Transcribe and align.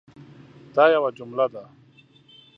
دا 0.75 0.83
یوه 0.93 1.09
جمله 1.17 1.45
ده 1.53 1.63